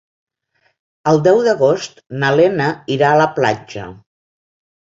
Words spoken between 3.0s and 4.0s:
a la platja.